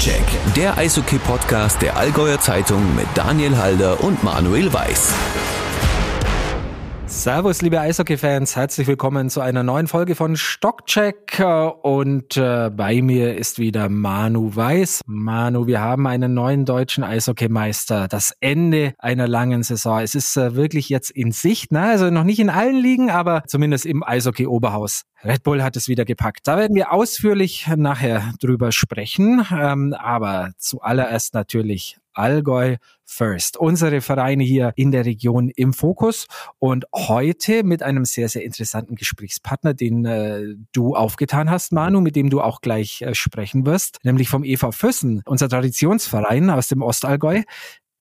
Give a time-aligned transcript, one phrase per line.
[0.00, 0.24] Stockcheck,
[0.56, 5.12] der Eishockey-Podcast der Allgäuer Zeitung mit Daniel Halder und Manuel Weiß.
[7.20, 11.44] Servus, liebe Eishockey-Fans, herzlich willkommen zu einer neuen Folge von Stockcheck.
[11.82, 15.02] Und äh, bei mir ist wieder Manu Weiß.
[15.04, 18.08] Manu, wir haben einen neuen deutschen Eishockeymeister.
[18.08, 20.00] Das Ende einer langen Saison.
[20.00, 21.82] Es ist äh, wirklich jetzt in Sicht, ne?
[21.82, 25.02] also noch nicht in allen Ligen, aber zumindest im Eishockey-Oberhaus.
[25.22, 26.46] Red Bull hat es wieder gepackt.
[26.48, 29.46] Da werden wir ausführlich nachher drüber sprechen.
[29.52, 33.56] Ähm, aber zuallererst natürlich Allgäu First.
[33.56, 36.26] Unsere Vereine hier in der Region im Fokus
[36.58, 40.42] und heute mit einem sehr, sehr interessanten Gesprächspartner, den äh,
[40.72, 44.70] du aufgetan hast, Manu, mit dem du auch gleich äh, sprechen wirst, nämlich vom EV
[44.72, 47.42] Füssen, unser Traditionsverein aus dem Ostallgäu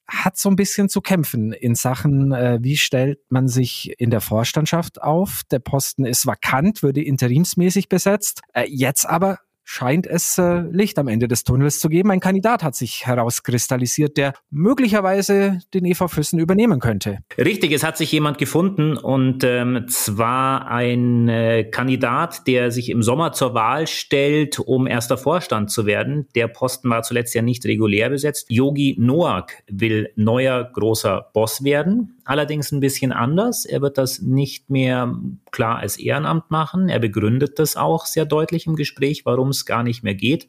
[0.10, 4.22] hat so ein bisschen zu kämpfen in Sachen, äh, wie stellt man sich in der
[4.22, 5.44] Vorstandschaft auf.
[5.52, 8.42] Der Posten ist vakant, würde interimsmäßig besetzt.
[8.54, 9.40] Äh, jetzt aber
[9.72, 12.10] scheint es äh, Licht am Ende des Tunnels zu geben.
[12.10, 17.20] Ein Kandidat hat sich herauskristallisiert, der möglicherweise den EV Füssen übernehmen könnte.
[17.38, 23.04] Richtig, es hat sich jemand gefunden und ähm, zwar ein äh, Kandidat, der sich im
[23.04, 26.28] Sommer zur Wahl stellt, um erster Vorstand zu werden.
[26.34, 28.48] Der Posten war zuletzt ja nicht regulär besetzt.
[28.50, 33.66] Yogi Noak will neuer großer Boss werden allerdings ein bisschen anders.
[33.66, 35.16] Er wird das nicht mehr
[35.50, 36.88] klar als Ehrenamt machen.
[36.88, 40.48] Er begründet das auch sehr deutlich im Gespräch, warum es gar nicht mehr geht.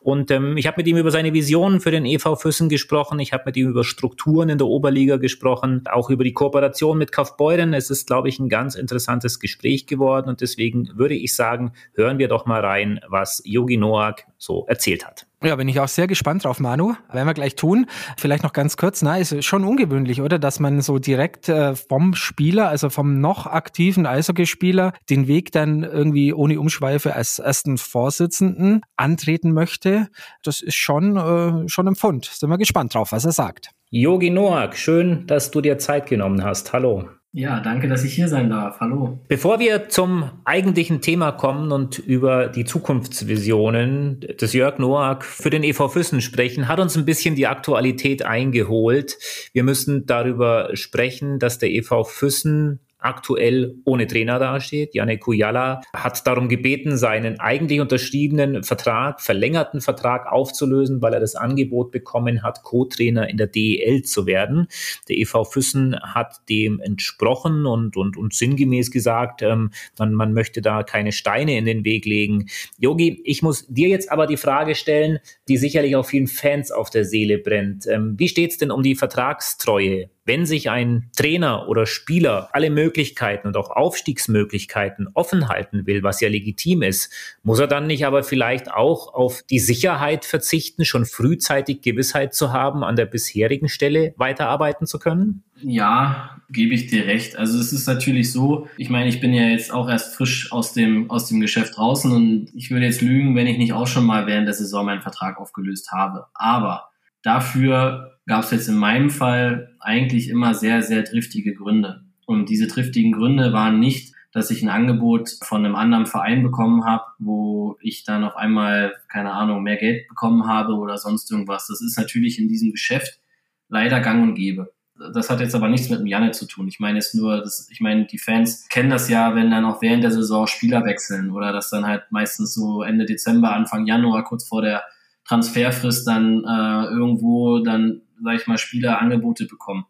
[0.00, 3.20] Und ähm, ich habe mit ihm über seine Visionen für den EV Füssen gesprochen.
[3.20, 7.12] Ich habe mit ihm über Strukturen in der Oberliga gesprochen, auch über die Kooperation mit
[7.12, 7.74] Kaufbeuren.
[7.74, 12.18] Es ist, glaube ich, ein ganz interessantes Gespräch geworden und deswegen würde ich sagen, hören
[12.18, 15.26] wir doch mal rein, was Yogi Noak so erzählt hat.
[15.44, 16.94] Ja, bin ich auch sehr gespannt drauf, Manu.
[17.12, 17.86] Werden wir gleich tun.
[18.16, 20.38] Vielleicht noch ganz kurz, na, ist schon ungewöhnlich, oder?
[20.40, 25.84] Dass man so direkt äh, vom Spieler, also vom noch aktiven Eishockeyspieler, den Weg dann
[25.84, 30.08] irgendwie ohne Umschweife als ersten Vorsitzenden antreten möchte.
[30.42, 32.24] Das ist schon, äh, schon ein Pfund.
[32.24, 33.70] Sind wir gespannt drauf, was er sagt.
[33.90, 36.72] Yogi Noak, schön, dass du dir Zeit genommen hast.
[36.72, 37.08] Hallo.
[37.34, 38.78] Ja, danke, dass ich hier sein darf.
[38.80, 39.18] Hallo.
[39.26, 45.64] Bevor wir zum eigentlichen Thema kommen und über die Zukunftsvisionen des Jörg Noack für den
[45.64, 49.16] EV Füssen sprechen, hat uns ein bisschen die Aktualität eingeholt.
[49.54, 54.94] Wir müssen darüber sprechen, dass der EV Füssen aktuell ohne Trainer dasteht.
[54.94, 61.34] Janek Kujala hat darum gebeten, seinen eigentlich unterschriebenen Vertrag, verlängerten Vertrag aufzulösen, weil er das
[61.34, 64.68] Angebot bekommen hat, Co-Trainer in der DEL zu werden.
[65.08, 70.62] Der EV Füssen hat dem entsprochen und, und, und sinngemäß gesagt, ähm, man, man möchte
[70.62, 72.46] da keine Steine in den Weg legen.
[72.78, 75.18] Yogi, ich muss dir jetzt aber die Frage stellen,
[75.48, 77.86] die sicherlich auch vielen Fans auf der Seele brennt.
[77.86, 83.48] Ähm, wie steht's denn um die Vertragstreue wenn sich ein Trainer oder Spieler alle Möglichkeiten
[83.48, 87.12] und auch Aufstiegsmöglichkeiten offen halten will, was ja legitim ist,
[87.42, 92.52] muss er dann nicht aber vielleicht auch auf die Sicherheit verzichten, schon frühzeitig Gewissheit zu
[92.52, 95.42] haben, an der bisherigen Stelle weiterarbeiten zu können?
[95.64, 97.36] Ja, gebe ich dir recht.
[97.36, 100.72] Also es ist natürlich so, ich meine, ich bin ja jetzt auch erst frisch aus
[100.72, 104.04] dem, aus dem Geschäft draußen und ich würde jetzt lügen, wenn ich nicht auch schon
[104.04, 106.26] mal während der Saison meinen Vertrag aufgelöst habe.
[106.34, 106.90] Aber
[107.22, 112.04] dafür gab es jetzt in meinem Fall eigentlich immer sehr, sehr triftige Gründe.
[112.26, 116.84] Und diese triftigen Gründe waren nicht, dass ich ein Angebot von einem anderen Verein bekommen
[116.84, 121.66] habe, wo ich dann auf einmal, keine Ahnung, mehr Geld bekommen habe oder sonst irgendwas.
[121.66, 123.20] Das ist natürlich in diesem Geschäft
[123.68, 124.72] leider gang und gäbe.
[125.12, 126.68] Das hat jetzt aber nichts mit dem Janne zu tun.
[126.68, 129.82] Ich meine jetzt nur, dass, ich meine, die Fans kennen das ja, wenn dann auch
[129.82, 134.24] während der Saison Spieler wechseln oder dass dann halt meistens so Ende Dezember, Anfang Januar,
[134.24, 134.84] kurz vor der
[135.26, 139.84] Transferfrist dann äh, irgendwo dann sage ich mal, Spieler Angebote bekommen.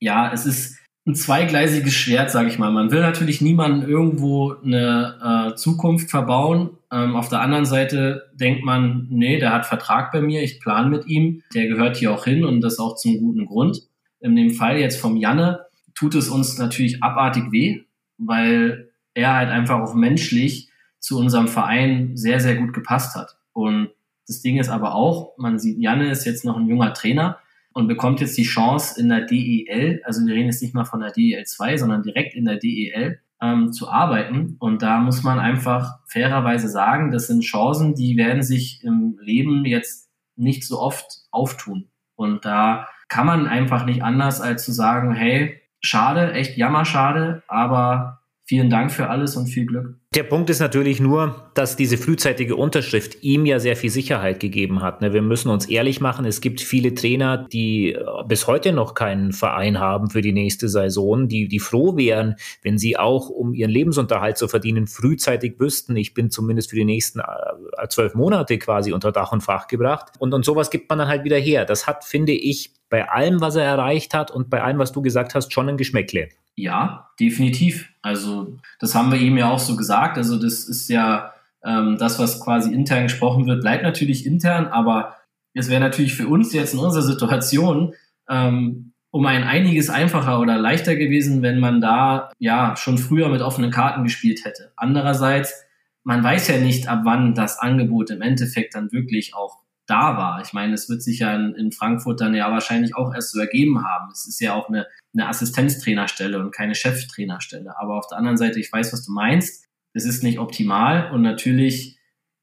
[0.00, 2.70] Ja, es ist ein zweigleisiges Schwert, sage ich mal.
[2.70, 6.70] Man will natürlich niemanden irgendwo eine äh, Zukunft verbauen.
[6.92, 10.90] Ähm, auf der anderen Seite denkt man, nee, der hat Vertrag bei mir, ich plane
[10.90, 13.82] mit ihm, der gehört hier auch hin und das auch zum guten Grund.
[14.20, 17.82] In dem Fall jetzt vom Janne tut es uns natürlich abartig weh,
[18.18, 23.36] weil er halt einfach auch menschlich zu unserem Verein sehr, sehr gut gepasst hat.
[23.52, 23.90] Und
[24.26, 27.38] das Ding ist aber auch, man sieht, Janne ist jetzt noch ein junger Trainer,
[27.72, 31.00] und bekommt jetzt die Chance in der DEL, also wir reden jetzt nicht mal von
[31.00, 34.56] der DEL 2, sondern direkt in der DEL ähm, zu arbeiten.
[34.58, 39.64] Und da muss man einfach fairerweise sagen, das sind Chancen, die werden sich im Leben
[39.64, 41.88] jetzt nicht so oft auftun.
[42.16, 48.19] Und da kann man einfach nicht anders als zu sagen, hey, schade, echt jammerschade, aber
[48.50, 49.94] vielen Dank für alles und viel Glück.
[50.12, 54.82] Der Punkt ist natürlich nur, dass diese frühzeitige Unterschrift ihm ja sehr viel Sicherheit gegeben
[54.82, 55.02] hat.
[55.02, 55.12] Ne?
[55.12, 59.30] Wir müssen uns ehrlich machen, es gibt viele Trainer, die äh, bis heute noch keinen
[59.30, 63.70] Verein haben für die nächste Saison, die, die froh wären, wenn sie auch, um ihren
[63.70, 68.92] Lebensunterhalt zu verdienen, frühzeitig wüssten, ich bin zumindest für die nächsten äh, zwölf Monate quasi
[68.92, 70.14] unter Dach und Fach gebracht.
[70.18, 71.66] Und, und sowas gibt man dann halt wieder her.
[71.66, 75.02] Das hat, finde ich, bei allem, was er erreicht hat und bei allem, was du
[75.02, 76.30] gesagt hast, schon ein Geschmäckle.
[76.56, 77.90] Ja, definitiv.
[78.02, 80.16] Also das haben wir eben ja auch so gesagt.
[80.16, 81.32] Also das ist ja
[81.64, 85.16] ähm, das, was quasi intern gesprochen wird, bleibt natürlich intern, aber
[85.54, 87.94] es wäre natürlich für uns jetzt in unserer Situation
[88.28, 93.42] ähm, um ein einiges einfacher oder leichter gewesen, wenn man da ja schon früher mit
[93.42, 94.72] offenen Karten gespielt hätte.
[94.76, 95.64] Andererseits,
[96.04, 99.59] man weiß ja nicht, ab wann das Angebot im Endeffekt dann wirklich auch
[99.90, 100.40] da war.
[100.42, 103.40] Ich meine, es wird sich ja in, in, Frankfurt dann ja wahrscheinlich auch erst so
[103.40, 104.10] ergeben haben.
[104.12, 107.78] Es ist ja auch eine, eine Assistenztrainerstelle und keine Cheftrainerstelle.
[107.78, 109.66] Aber auf der anderen Seite, ich weiß, was du meinst.
[109.92, 111.98] Es ist nicht optimal und natürlich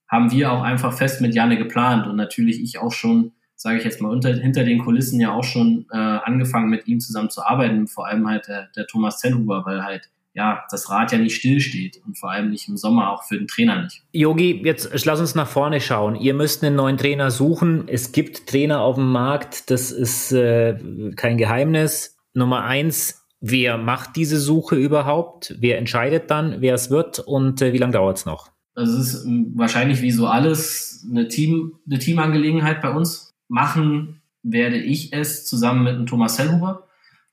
[0.09, 3.83] haben wir auch einfach fest mit Janne geplant und natürlich ich auch schon, sage ich
[3.83, 7.41] jetzt mal, unter, hinter den Kulissen ja auch schon äh, angefangen mit ihm zusammen zu
[7.45, 11.35] arbeiten, vor allem halt der, der Thomas Zellhuber, weil halt ja, das Rad ja nicht
[11.35, 14.03] stillsteht und vor allem nicht im Sommer, auch für den Trainer nicht.
[14.11, 16.15] Yogi, jetzt lass uns nach vorne schauen.
[16.15, 17.87] Ihr müsst einen neuen Trainer suchen.
[17.87, 20.77] Es gibt Trainer auf dem Markt, das ist äh,
[21.15, 22.17] kein Geheimnis.
[22.35, 25.55] Nummer eins, wer macht diese Suche überhaupt?
[25.59, 28.51] Wer entscheidet dann, wer es wird und äh, wie lange dauert es noch?
[28.75, 33.33] Also es ist ähm, wahrscheinlich wie so alles eine, Team, eine Teamangelegenheit bei uns.
[33.47, 36.86] Machen werde ich es zusammen mit dem Thomas Hellhuber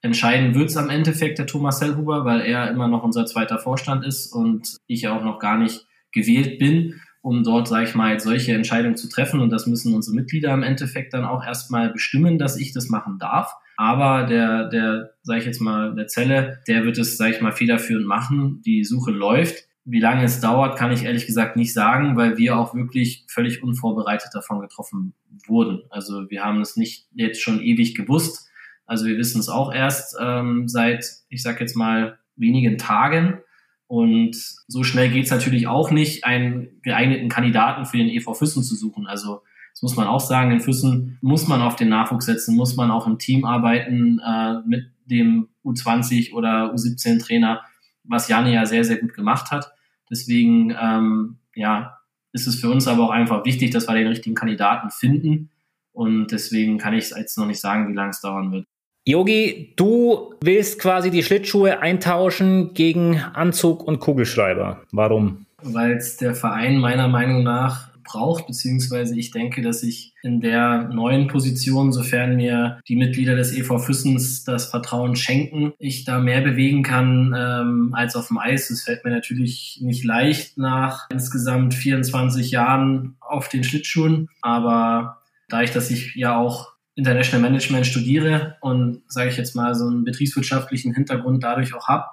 [0.04, 4.04] Entscheiden wird es am Endeffekt der Thomas Hellhuber, weil er immer noch unser zweiter Vorstand
[4.04, 8.24] ist und ich auch noch gar nicht gewählt bin, um dort, sage ich mal, jetzt
[8.24, 9.40] solche Entscheidungen zu treffen.
[9.40, 13.18] Und das müssen unsere Mitglieder im Endeffekt dann auch erstmal bestimmen, dass ich das machen
[13.18, 13.54] darf.
[13.78, 17.52] Aber der, der, sage ich jetzt mal, der Zelle, der wird es, sage ich mal,
[17.52, 18.60] federführend machen.
[18.66, 19.64] Die Suche läuft.
[19.86, 23.62] Wie lange es dauert, kann ich ehrlich gesagt nicht sagen, weil wir auch wirklich völlig
[23.62, 25.14] unvorbereitet davon getroffen
[25.46, 25.80] wurden.
[25.88, 28.50] Also wir haben es nicht jetzt schon ewig gewusst
[28.86, 33.40] also wir wissen es auch erst ähm, seit, ich sage jetzt mal, wenigen Tagen.
[33.86, 34.36] Und
[34.66, 38.74] so schnell geht es natürlich auch nicht, einen geeigneten Kandidaten für den EV Füssen zu
[38.74, 39.06] suchen.
[39.06, 39.42] Also
[39.72, 42.90] das muss man auch sagen, in Füssen muss man auf den Nachwuchs setzen, muss man
[42.90, 47.62] auch im Team arbeiten äh, mit dem U20 oder U17-Trainer,
[48.04, 49.72] was Jane ja sehr, sehr gut gemacht hat.
[50.10, 51.98] Deswegen ähm, ja,
[52.32, 55.50] ist es für uns aber auch einfach wichtig, dass wir den richtigen Kandidaten finden.
[55.92, 58.66] Und deswegen kann ich jetzt noch nicht sagen, wie lange es dauern wird.
[59.06, 64.80] Yogi, du willst quasi die Schlittschuhe eintauschen gegen Anzug und Kugelschreiber.
[64.92, 65.44] Warum?
[65.62, 70.88] Weil es der Verein meiner Meinung nach braucht, beziehungsweise ich denke, dass ich in der
[70.88, 76.40] neuen Position, sofern mir die Mitglieder des EV Füssens das Vertrauen schenken, ich da mehr
[76.40, 78.70] bewegen kann ähm, als auf dem Eis.
[78.70, 85.18] Es fällt mir natürlich nicht leicht nach insgesamt 24 Jahren auf den Schlittschuhen, aber
[85.48, 89.86] da ich, dass ich ja auch International Management studiere und, sage ich jetzt mal, so
[89.86, 92.06] einen betriebswirtschaftlichen Hintergrund dadurch auch habe,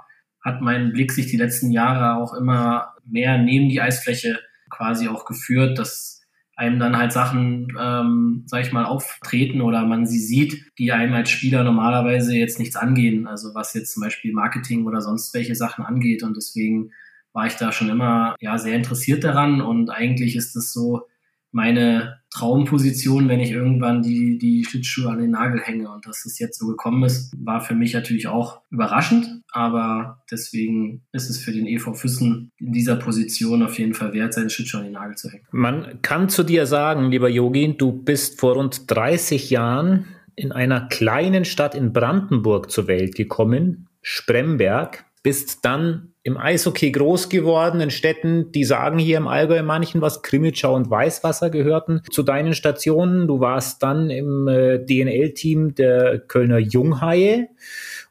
[0.44, 4.40] hat mein Blick sich die letzten Jahre auch immer mehr neben die Eisfläche
[4.70, 6.22] quasi auch geführt, dass
[6.56, 11.14] einem dann halt Sachen, ähm, sag ich mal, auftreten oder man sie sieht, die einem
[11.14, 13.28] als Spieler normalerweise jetzt nichts angehen.
[13.28, 16.24] Also was jetzt zum Beispiel Marketing oder sonst welche Sachen angeht.
[16.24, 16.92] Und deswegen
[17.34, 19.62] war ich da schon immer ja sehr interessiert daran.
[19.62, 21.08] Und eigentlich ist es so,
[21.52, 25.92] meine Traumposition, wenn ich irgendwann die, die Schlittschuhe an den Nagel hänge.
[25.92, 29.28] Und dass es jetzt so gekommen ist, war für mich natürlich auch überraschend.
[29.52, 34.34] Aber deswegen ist es für den EV Füssen in dieser Position auf jeden Fall wert,
[34.34, 35.46] seine Schlittschuhe an den Nagel zu hängen.
[35.52, 40.88] Man kann zu dir sagen, lieber Yogi, du bist vor rund 30 Jahren in einer
[40.88, 47.90] kleinen Stadt in Brandenburg zur Welt gekommen, Spremberg, bist dann im Eishockey groß geworden in
[47.90, 53.28] Städten, die sagen hier im Allgäu manchen was, Krimitschau und Weißwasser gehörten zu deinen Stationen.
[53.28, 57.50] Du warst dann im äh, DNL-Team der Kölner Junghaie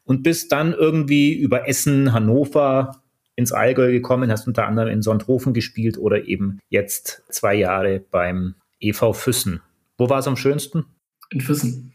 [0.04, 3.00] und bist dann irgendwie über Essen, Hannover
[3.36, 8.56] ins Allgäu gekommen, hast unter anderem in Sonthofen gespielt oder eben jetzt zwei Jahre beim
[8.80, 9.62] EV Füssen.
[9.98, 10.84] Wo war es am schönsten?
[11.30, 11.94] In Füssen.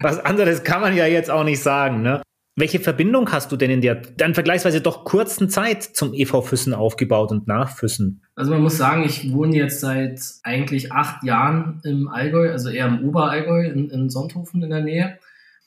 [0.00, 2.22] Was anderes kann man ja jetzt auch nicht sagen, ne?
[2.58, 6.74] Welche Verbindung hast du denn in der dann vergleichsweise doch kurzen Zeit zum EV Füssen
[6.74, 8.22] aufgebaut und nach Füssen?
[8.34, 12.86] Also man muss sagen, ich wohne jetzt seit eigentlich acht Jahren im Allgäu, also eher
[12.86, 15.18] im Oberallgäu in, in Sonthofen in der Nähe.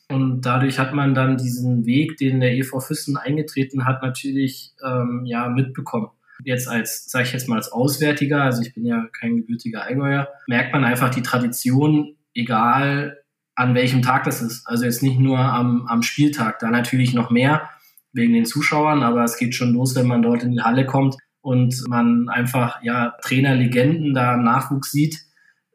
[0.10, 5.24] Und dadurch hat man dann diesen Weg, den der EV Füssen eingetreten hat, natürlich ähm,
[5.24, 6.10] ja mitbekommen.
[6.44, 10.28] Jetzt als, sage ich jetzt mal als Auswärtiger, also ich bin ja kein gebürtiger Allgäuer,
[10.48, 13.21] merkt man einfach die Tradition, egal
[13.56, 14.68] an welchem Tag das ist.
[14.68, 17.70] Also jetzt nicht nur am, am Spieltag, da natürlich noch mehr.
[18.14, 21.16] wegen den Zuschauern, aber es geht schon los, wenn man dort in die Halle kommt
[21.42, 25.18] und man einfach ja Trainerlegenden da im Nachwuchs sieht,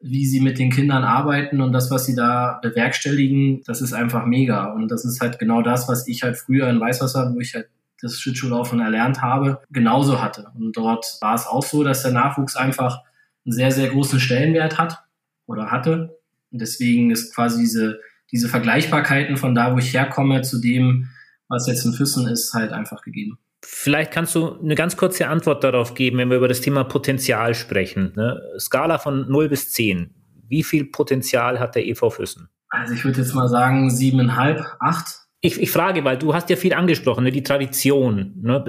[0.03, 4.27] wie sie mit den Kindern arbeiten und das, was sie da bewerkstelligen, das ist einfach
[4.27, 4.67] mega.
[4.67, 7.69] Und das ist halt genau das, was ich halt früher in Weißwasser, wo ich halt
[8.03, 10.51] das Schlittschuhlaufen erlernt habe, genauso hatte.
[10.55, 13.01] Und dort war es auch so, dass der Nachwuchs einfach
[13.47, 15.03] einen sehr, sehr großen Stellenwert hat
[15.47, 16.19] oder hatte.
[16.51, 18.01] Und deswegen ist quasi diese,
[18.33, 21.09] diese Vergleichbarkeiten von da, wo ich herkomme, zu dem,
[21.49, 23.39] was jetzt in Füssen ist, halt einfach gegeben.
[23.65, 27.55] Vielleicht kannst du eine ganz kurze Antwort darauf geben, wenn wir über das Thema Potenzial
[27.55, 28.13] sprechen.
[28.15, 28.41] Ne?
[28.59, 30.15] Skala von 0 bis 10.
[30.49, 32.49] Wie viel Potenzial hat der EV Füssen?
[32.69, 35.26] Also ich würde jetzt mal sagen siebeneinhalb, acht.
[35.47, 37.31] Ich, ich frage, weil du hast ja viel angesprochen, ne?
[37.31, 38.65] die Tradition, ne?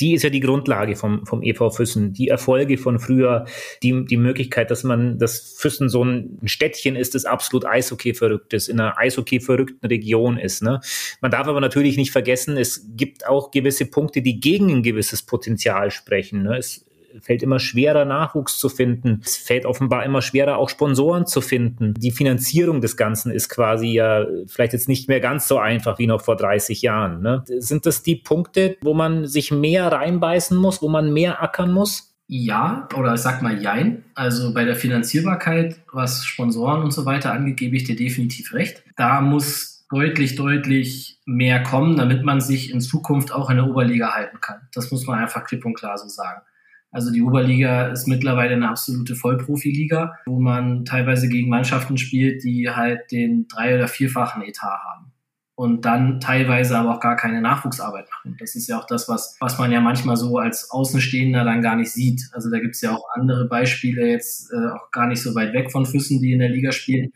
[0.00, 3.44] die ist ja die Grundlage vom, vom EV Füssen, die Erfolge von früher,
[3.82, 8.54] die, die Möglichkeit, dass man, dass Füssen so ein Städtchen ist, das absolut Eishockey verrückt
[8.54, 10.62] ist, in einer Eishockey verrückten Region ist.
[10.62, 10.80] Ne?
[11.20, 15.24] Man darf aber natürlich nicht vergessen, es gibt auch gewisse Punkte, die gegen ein gewisses
[15.24, 16.42] Potenzial sprechen.
[16.42, 16.56] Ne?
[16.56, 16.86] Es,
[17.20, 19.20] fällt immer schwerer, Nachwuchs zu finden.
[19.24, 21.94] Es fällt offenbar immer schwerer, auch Sponsoren zu finden.
[21.94, 26.06] Die Finanzierung des Ganzen ist quasi ja vielleicht jetzt nicht mehr ganz so einfach wie
[26.06, 27.22] noch vor 30 Jahren.
[27.22, 27.44] Ne?
[27.46, 32.14] Sind das die Punkte, wo man sich mehr reinbeißen muss, wo man mehr ackern muss?
[32.26, 34.04] Ja, oder sag mal Jein.
[34.14, 38.82] Also bei der Finanzierbarkeit, was Sponsoren und so weiter angeht, gebe ich dir definitiv recht.
[38.96, 44.14] Da muss deutlich, deutlich mehr kommen, damit man sich in Zukunft auch in der Oberliga
[44.14, 44.68] halten kann.
[44.72, 46.40] Das muss man einfach klipp und klar so sagen.
[46.94, 52.70] Also die Oberliga ist mittlerweile eine absolute Vollprofiliga, wo man teilweise gegen Mannschaften spielt, die
[52.70, 55.12] halt den drei- oder vierfachen Etat haben.
[55.56, 58.36] Und dann teilweise aber auch gar keine Nachwuchsarbeit machen.
[58.38, 61.74] Das ist ja auch das, was, was man ja manchmal so als Außenstehender dann gar
[61.74, 62.22] nicht sieht.
[62.32, 65.52] Also da gibt es ja auch andere Beispiele jetzt, äh, auch gar nicht so weit
[65.52, 67.12] weg von Füssen, die in der Liga spielen,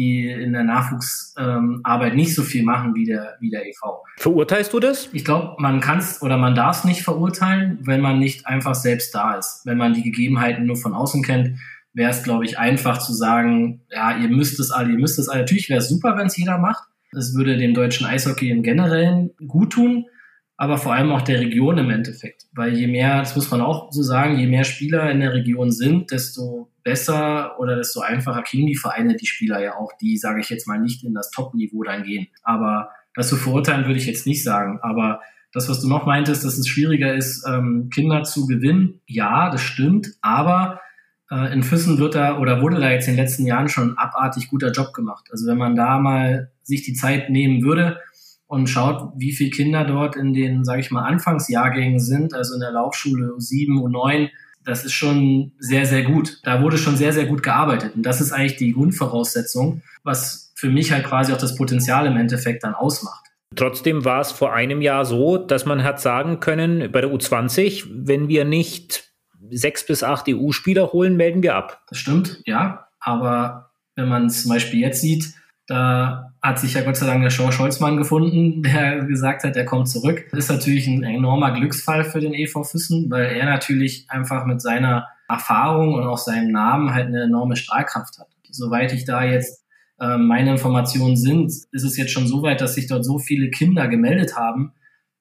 [0.00, 4.00] die in der Nachwuchsarbeit ähm, nicht so viel machen wie der, wie der EV.
[4.16, 5.10] Verurteilst du das?
[5.12, 8.74] Ich glaube, man kann es oder man darf es nicht verurteilen, wenn man nicht einfach
[8.74, 9.62] selbst da ist.
[9.64, 11.58] Wenn man die Gegebenheiten nur von außen kennt,
[11.92, 15.28] wäre es, glaube ich, einfach zu sagen, ja, ihr müsst es alle, ihr müsst es
[15.28, 15.40] alle.
[15.40, 16.84] Natürlich wäre es super, wenn es jeder macht.
[17.12, 20.06] Es würde dem deutschen Eishockey im Generellen gut tun,
[20.60, 22.44] aber vor allem auch der Region im Endeffekt.
[22.52, 25.72] Weil je mehr, das muss man auch so sagen, je mehr Spieler in der Region
[25.72, 30.40] sind, desto besser oder desto einfacher kriegen die Vereine die Spieler ja auch, die, sage
[30.40, 32.26] ich jetzt mal, nicht in das Top-Niveau dann gehen.
[32.42, 34.80] Aber das zu verurteilen würde ich jetzt nicht sagen.
[34.82, 35.20] Aber
[35.54, 39.62] das, was du noch meintest, dass es schwieriger ist, ähm, Kinder zu gewinnen, ja, das
[39.62, 40.08] stimmt.
[40.20, 40.78] Aber
[41.30, 43.98] äh, in Füssen wird da oder wurde da jetzt in den letzten Jahren schon ein
[43.98, 45.28] abartig guter Job gemacht.
[45.32, 47.98] Also wenn man da mal sich die Zeit nehmen würde
[48.50, 52.60] und schaut, wie viele Kinder dort in den, sage ich mal, Anfangsjahrgängen sind, also in
[52.60, 54.28] der Laufschule U7, U9,
[54.64, 56.40] das ist schon sehr, sehr gut.
[56.42, 57.94] Da wurde schon sehr, sehr gut gearbeitet.
[57.94, 62.16] Und das ist eigentlich die Grundvoraussetzung, was für mich halt quasi auch das Potenzial im
[62.16, 63.24] Endeffekt dann ausmacht.
[63.54, 67.86] Trotzdem war es vor einem Jahr so, dass man hat sagen können, bei der U20,
[67.88, 69.12] wenn wir nicht
[69.48, 71.84] sechs bis acht EU-Spieler holen, melden wir ab.
[71.88, 72.88] Das stimmt, ja.
[72.98, 75.34] Aber wenn man es zum Beispiel jetzt sieht,
[75.68, 79.64] da hat sich ja Gott sei Dank der George Holzmann gefunden, der gesagt hat, er
[79.64, 80.26] kommt zurück.
[80.30, 84.60] Das ist natürlich ein enormer Glücksfall für den EV Füssen, weil er natürlich einfach mit
[84.62, 88.28] seiner Erfahrung und auch seinem Namen halt eine enorme Strahlkraft hat.
[88.50, 89.64] Soweit ich da jetzt
[90.00, 93.50] äh, meine Informationen sind, ist es jetzt schon so weit, dass sich dort so viele
[93.50, 94.72] Kinder gemeldet haben,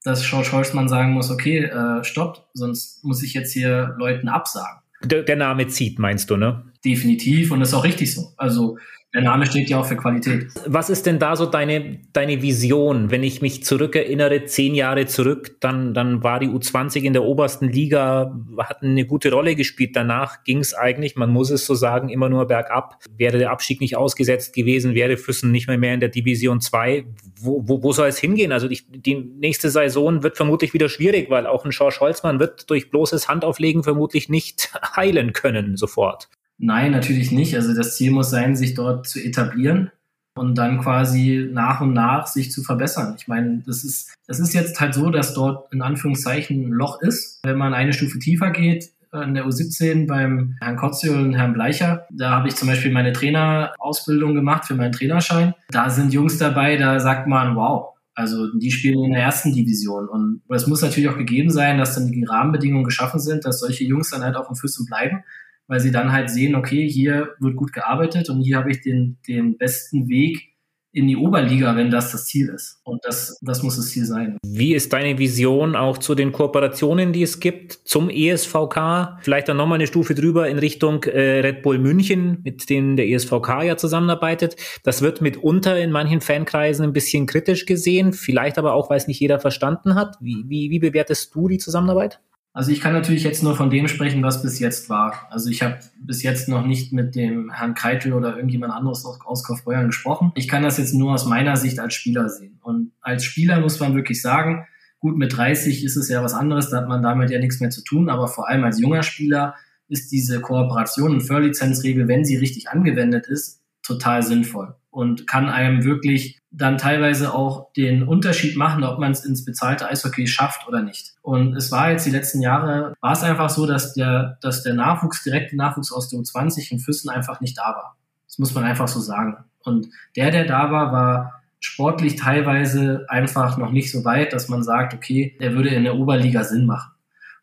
[0.04, 4.82] dass George Holzmann sagen muss, okay, äh, stoppt, sonst muss ich jetzt hier Leuten absagen.
[5.04, 6.64] Der, der Name zieht, meinst du, ne?
[6.84, 8.34] Definitiv und das ist auch richtig so.
[8.38, 8.78] Also
[9.12, 10.52] der Name steht ja auch für Qualität.
[10.68, 13.10] Was ist denn da so deine, deine Vision?
[13.10, 17.70] Wenn ich mich zurückerinnere, zehn Jahre zurück, dann, dann war die U20 in der obersten
[17.70, 19.96] Liga, hat eine gute Rolle gespielt.
[19.96, 23.00] Danach ging es eigentlich, man muss es so sagen, immer nur bergab.
[23.18, 27.06] Wäre der Abstieg nicht ausgesetzt gewesen, wäre Füssen nicht mehr, mehr in der Division 2.
[27.42, 28.52] Wo, wo, wo soll es hingehen?
[28.52, 32.70] Also die, die nächste Saison wird vermutlich wieder schwierig, weil auch ein George Holzmann wird
[32.70, 36.30] durch bloßes Handauflegen vermutlich nicht heilen können sofort.
[36.60, 37.56] Nein, natürlich nicht.
[37.56, 39.92] Also das Ziel muss sein, sich dort zu etablieren
[40.36, 43.16] und dann quasi nach und nach sich zu verbessern.
[43.18, 47.02] Ich meine, das ist, das ist jetzt halt so, dass dort in Anführungszeichen ein Loch
[47.02, 47.40] ist.
[47.44, 52.06] Wenn man eine Stufe tiefer geht, in der U17 beim Herrn Kotze und Herrn Bleicher.
[52.12, 55.56] Da habe ich zum Beispiel meine Trainerausbildung gemacht für meinen Trainerschein.
[55.70, 60.08] Da sind Jungs dabei, da sagt man, wow, also die spielen in der ersten Division.
[60.08, 63.84] Und es muss natürlich auch gegeben sein, dass dann die Rahmenbedingungen geschaffen sind, dass solche
[63.84, 65.24] Jungs dann halt auch im Füssen bleiben
[65.70, 69.20] weil sie dann halt sehen, okay, hier wird gut gearbeitet und hier habe ich den,
[69.28, 70.50] den besten Weg,
[70.92, 72.80] in die Oberliga, wenn das das Ziel ist.
[72.84, 74.38] Und das, das muss das Ziel sein.
[74.44, 79.20] Wie ist deine Vision auch zu den Kooperationen, die es gibt zum ESVK?
[79.22, 83.08] Vielleicht dann nochmal eine Stufe drüber in Richtung äh, Red Bull München, mit denen der
[83.08, 84.56] ESVK ja zusammenarbeitet.
[84.84, 89.08] Das wird mitunter in manchen Fankreisen ein bisschen kritisch gesehen, vielleicht aber auch, weil es
[89.08, 90.18] nicht jeder verstanden hat.
[90.20, 92.20] Wie, wie, wie bewertest du die Zusammenarbeit?
[92.52, 95.28] Also ich kann natürlich jetzt nur von dem sprechen, was bis jetzt war.
[95.30, 99.44] Also ich habe bis jetzt noch nicht mit dem Herrn Keitel oder irgendjemand anderes aus,
[99.44, 100.32] Kaufbeuern gesprochen.
[100.36, 102.60] Ich kann das jetzt nur aus meiner Sicht als Spieler sehen.
[102.62, 104.66] Und als Spieler muss man wirklich sagen,
[105.00, 107.70] gut, mit 30 ist es ja was anderes, da hat man damit ja nichts mehr
[107.70, 109.56] zu tun, aber vor allem als junger Spieler
[109.88, 115.84] ist diese Kooperation und Förlizenzregel, wenn sie richtig angewendet ist, total sinnvoll und kann einem
[115.84, 120.82] wirklich dann teilweise auch den Unterschied machen, ob man es ins bezahlte Eishockey schafft oder
[120.82, 121.14] nicht.
[121.22, 124.74] Und es war jetzt die letzten Jahre, war es einfach so, dass der, dass der
[124.74, 127.98] Nachwuchs, direkte Nachwuchs aus der U20 in Füssen einfach nicht da war.
[128.26, 129.38] Das muss man einfach so sagen.
[129.64, 134.64] Und der, der da war, war sportlich teilweise einfach noch nicht so weit, dass man
[134.64, 136.92] sagt, okay, der würde in der Oberliga Sinn machen.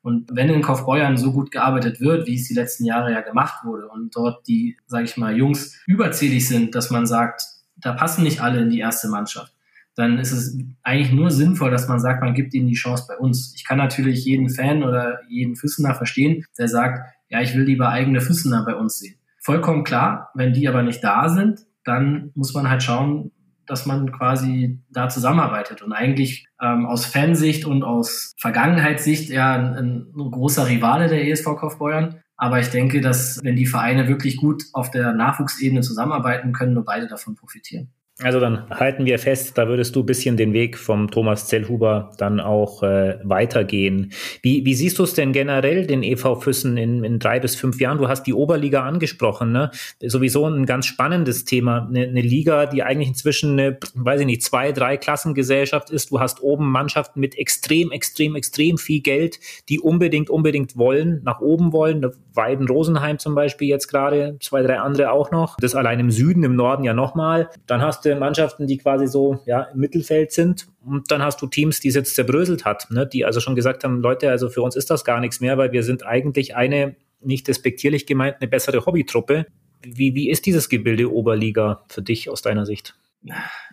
[0.07, 3.65] Und wenn in Kaufbeuern so gut gearbeitet wird, wie es die letzten Jahre ja gemacht
[3.65, 7.43] wurde und dort die, sage ich mal, Jungs überzählig sind, dass man sagt,
[7.77, 9.53] da passen nicht alle in die erste Mannschaft,
[9.97, 13.17] dann ist es eigentlich nur sinnvoll, dass man sagt, man gibt ihnen die Chance bei
[13.17, 13.53] uns.
[13.57, 17.89] Ich kann natürlich jeden Fan oder jeden Füssener verstehen, der sagt, ja, ich will lieber
[17.89, 19.17] eigene Füssener bei uns sehen.
[19.41, 23.33] Vollkommen klar, wenn die aber nicht da sind, dann muss man halt schauen,
[23.67, 25.83] dass man quasi da zusammenarbeitet.
[25.83, 29.75] Und eigentlich ähm, aus Fansicht und aus Vergangenheitssicht ja ein,
[30.15, 32.21] ein, großer Rivale der ESV Kaufbeuern.
[32.37, 36.85] Aber ich denke, dass wenn die Vereine wirklich gut auf der Nachwuchsebene zusammenarbeiten, können nur
[36.85, 37.91] beide davon profitieren.
[38.23, 42.13] Also dann halten wir fest, da würdest du ein bisschen den Weg vom Thomas Zellhuber
[42.17, 44.11] dann auch äh, weitergehen.
[44.41, 47.79] Wie, wie siehst du es denn generell, den EV Füssen in, in drei bis fünf
[47.79, 47.99] Jahren?
[47.99, 49.71] Du hast die Oberliga angesprochen, ne?
[50.01, 51.87] Sowieso ein ganz spannendes Thema.
[51.91, 56.11] Eine, eine Liga, die eigentlich inzwischen eine, weiß ich nicht, zwei, drei Klassengesellschaft ist.
[56.11, 61.41] Du hast oben Mannschaften mit extrem, extrem, extrem viel Geld, die unbedingt, unbedingt wollen, nach
[61.41, 62.11] oben wollen.
[62.33, 65.59] Weiden Rosenheim zum Beispiel jetzt gerade, zwei, drei andere auch noch.
[65.59, 67.51] Das allein im Süden, im Norden ja nochmal.
[67.67, 70.69] Dann hast Mannschaften, die quasi so ja, im Mittelfeld sind.
[70.85, 73.07] Und dann hast du Teams, die es jetzt zerbröselt hat, ne?
[73.07, 75.73] die also schon gesagt haben, Leute, also für uns ist das gar nichts mehr, weil
[75.73, 79.47] wir sind eigentlich eine, nicht despektierlich gemeint, eine bessere Hobbytruppe.
[79.83, 82.95] Wie, wie ist dieses Gebilde Oberliga für dich aus deiner Sicht?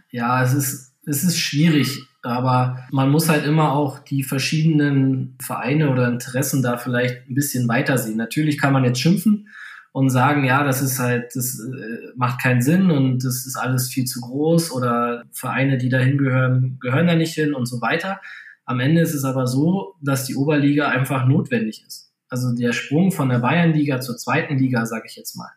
[0.10, 5.92] Ja, es ist, es ist schwierig, aber man muss halt immer auch die verschiedenen Vereine
[5.92, 8.18] oder Interessen da vielleicht ein bisschen weitersehen.
[8.18, 9.50] Natürlich kann man jetzt schimpfen,
[9.94, 13.90] und sagen, ja, das ist halt, das äh, macht keinen Sinn und das ist alles
[13.90, 18.20] viel zu groß oder Vereine, die dahin gehören, gehören da nicht hin und so weiter.
[18.66, 22.12] Am Ende ist es aber so, dass die Oberliga einfach notwendig ist.
[22.28, 25.52] Also der Sprung von der Bayernliga zur zweiten Liga, sage ich jetzt mal,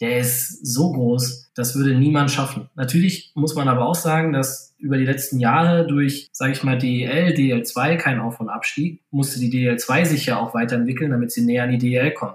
[0.00, 2.68] der ist so groß, das würde niemand schaffen.
[2.74, 6.76] Natürlich muss man aber auch sagen, dass über die letzten Jahre durch, sage ich mal,
[6.76, 11.44] DEL, DL2 kein Auf- und Abstieg, musste die DL2 sich ja auch weiterentwickeln, damit sie
[11.44, 12.34] näher an die DEL kommen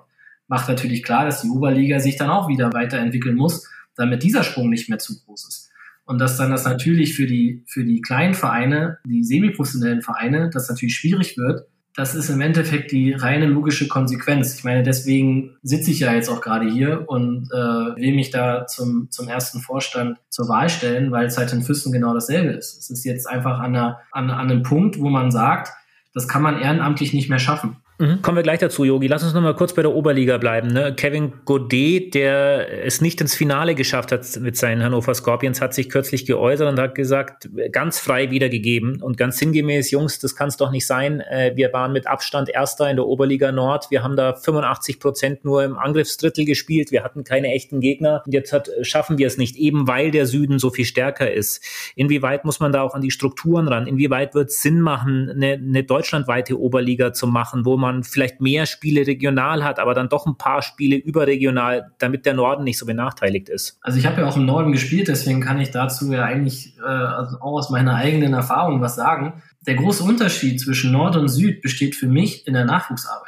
[0.51, 4.69] macht natürlich klar, dass die Oberliga sich dann auch wieder weiterentwickeln muss, damit dieser Sprung
[4.69, 5.71] nicht mehr zu groß ist.
[6.03, 10.67] Und dass dann das natürlich für die, für die kleinen Vereine, die semiprofessionellen Vereine, das
[10.67, 14.57] natürlich schwierig wird, das ist im Endeffekt die reine logische Konsequenz.
[14.57, 18.67] Ich meine, deswegen sitze ich ja jetzt auch gerade hier und äh, will mich da
[18.67, 22.77] zum, zum ersten Vorstand zur Wahl stellen, weil es halt in Füssen genau dasselbe ist.
[22.77, 25.71] Es ist jetzt einfach an, einer, an, an einem Punkt, wo man sagt,
[26.13, 27.77] das kann man ehrenamtlich nicht mehr schaffen.
[28.01, 28.23] Mhm.
[28.23, 29.05] Kommen wir gleich dazu, Yogi.
[29.05, 30.69] Lass uns noch mal kurz bei der Oberliga bleiben.
[30.69, 30.95] Ne?
[30.95, 35.87] Kevin Godet, der es nicht ins Finale geschafft hat mit seinen Hannover Scorpions, hat sich
[35.87, 40.57] kürzlich geäußert und hat gesagt, ganz frei wiedergegeben und ganz sinngemäß, Jungs, das kann es
[40.57, 41.19] doch nicht sein.
[41.21, 43.91] Äh, wir waren mit Abstand Erster in der Oberliga Nord.
[43.91, 46.91] Wir haben da 85 Prozent nur im Angriffsdrittel gespielt.
[46.91, 48.23] Wir hatten keine echten Gegner.
[48.25, 51.63] Und jetzt hat, schaffen wir es nicht, eben weil der Süden so viel stärker ist.
[51.95, 53.85] Inwieweit muss man da auch an die Strukturen ran?
[53.85, 58.41] Inwieweit wird es Sinn machen, eine, eine deutschlandweite Oberliga zu machen, wo man man vielleicht
[58.41, 62.77] mehr Spiele regional hat, aber dann doch ein paar Spiele überregional, damit der Norden nicht
[62.77, 63.77] so benachteiligt ist.
[63.81, 66.83] Also ich habe ja auch im Norden gespielt, deswegen kann ich dazu ja eigentlich äh,
[66.83, 69.41] also auch aus meiner eigenen Erfahrung was sagen.
[69.67, 73.27] Der große Unterschied zwischen Nord und Süd besteht für mich in der Nachwuchsarbeit.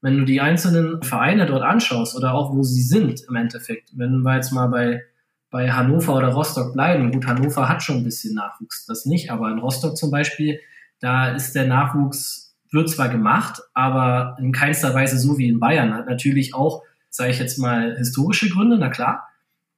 [0.00, 4.22] Wenn du die einzelnen Vereine dort anschaust oder auch wo sie sind im Endeffekt, wenn
[4.22, 5.02] wir jetzt mal bei
[5.50, 7.12] bei Hannover oder Rostock bleiben.
[7.12, 10.60] Gut, Hannover hat schon ein bisschen Nachwuchs, das nicht, aber in Rostock zum Beispiel,
[11.00, 12.45] da ist der Nachwuchs
[12.76, 15.94] wird zwar gemacht, aber in keinster Weise so wie in Bayern.
[15.94, 19.26] Hat natürlich auch, sage ich jetzt mal, historische Gründe, na klar.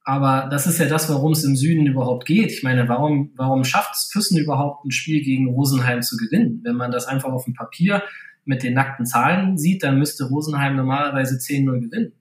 [0.03, 2.51] Aber das ist ja das, warum es im Süden überhaupt geht.
[2.51, 6.61] Ich meine, warum, warum schafft es Füssen überhaupt ein Spiel gegen Rosenheim zu gewinnen?
[6.63, 8.03] Wenn man das einfach auf dem Papier
[8.45, 12.13] mit den nackten Zahlen sieht, dann müsste Rosenheim normalerweise 10-0 gewinnen.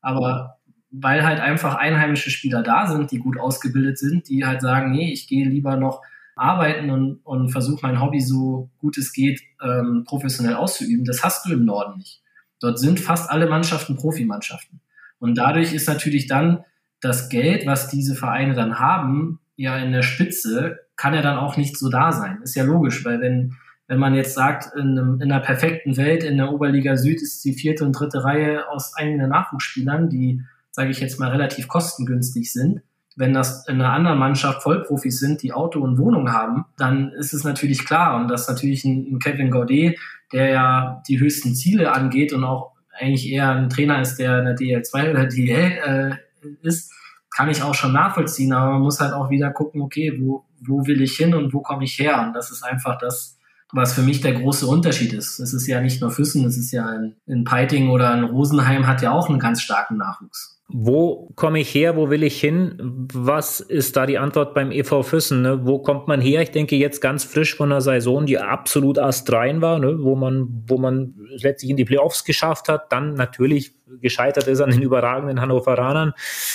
[0.00, 0.56] Aber
[0.90, 5.12] weil halt einfach einheimische Spieler da sind, die gut ausgebildet sind, die halt sagen, nee,
[5.12, 6.02] ich gehe lieber noch
[6.36, 11.04] arbeiten und, und versuche mein Hobby so gut es geht ähm, professionell auszuüben.
[11.04, 12.22] Das hast du im Norden nicht.
[12.60, 14.80] Dort sind fast alle Mannschaften Profimannschaften.
[15.18, 16.64] Und dadurch ist natürlich dann
[17.00, 21.56] das Geld, was diese Vereine dann haben, ja in der Spitze, kann ja dann auch
[21.56, 22.40] nicht so da sein.
[22.42, 23.54] Ist ja logisch, weil wenn,
[23.86, 27.44] wenn man jetzt sagt, in, einem, in einer perfekten Welt, in der Oberliga Süd ist
[27.44, 32.52] die vierte und dritte Reihe aus eigenen Nachwuchsspielern, die, sage ich jetzt mal, relativ kostengünstig
[32.52, 32.82] sind,
[33.16, 37.32] wenn das in einer anderen Mannschaft Vollprofis sind, die Auto und Wohnung haben, dann ist
[37.32, 38.16] es natürlich klar.
[38.16, 39.98] Und dass natürlich ein, Kevin Gaudet,
[40.32, 44.44] der ja die höchsten Ziele angeht und auch eigentlich eher ein Trainer ist, der in
[44.44, 46.92] der DL2 oder DL äh, ist,
[47.34, 48.52] kann ich auch schon nachvollziehen.
[48.52, 51.60] Aber man muss halt auch wieder gucken, okay, wo, wo will ich hin und wo
[51.60, 52.22] komme ich her?
[52.22, 53.35] Und das ist einfach das,
[53.72, 55.40] was für mich der große Unterschied ist.
[55.40, 58.86] Es ist ja nicht nur Füssen, es ist ja in, in Peiting oder in Rosenheim
[58.86, 60.56] hat ja auch einen ganz starken Nachwuchs.
[60.68, 61.96] Wo komme ich her?
[61.96, 63.06] Wo will ich hin?
[63.12, 65.42] Was ist da die Antwort beim EV Füssen?
[65.42, 65.64] Ne?
[65.64, 66.42] Wo kommt man her?
[66.42, 70.02] Ich denke jetzt ganz frisch von einer Saison, die absolut astrein war, ne?
[70.02, 74.70] wo man, wo man letztlich in die Playoffs geschafft hat, dann natürlich gescheitert ist an
[74.70, 76.14] den überragenden Hannoveranern.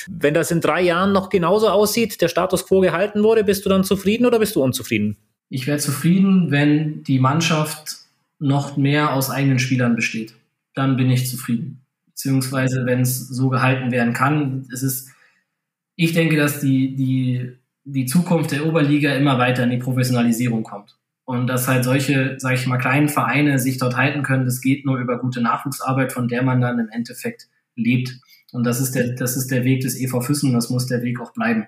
[0.09, 3.69] Wenn das in drei Jahren noch genauso aussieht, der Status quo gehalten wurde, bist du
[3.69, 5.17] dann zufrieden oder bist du unzufrieden?
[5.51, 7.97] Ich wäre zufrieden, wenn die Mannschaft
[8.39, 10.33] noch mehr aus eigenen Spielern besteht.
[10.73, 11.81] Dann bin ich zufrieden
[12.21, 14.67] beziehungsweise wenn es so gehalten werden kann.
[14.71, 15.09] Es ist,
[15.95, 20.97] ich denke, dass die, die, die Zukunft der Oberliga immer weiter in die Professionalisierung kommt.
[21.25, 24.85] Und dass halt solche, sage ich mal, kleinen Vereine sich dort halten können, das geht
[24.85, 28.19] nur über gute Nachwuchsarbeit, von der man dann im Endeffekt lebt.
[28.51, 31.19] Und das ist der, das ist der Weg des EV Füssen, das muss der Weg
[31.19, 31.67] auch bleiben.